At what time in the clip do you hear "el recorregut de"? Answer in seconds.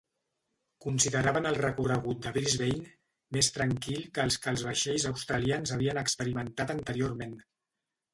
1.49-2.31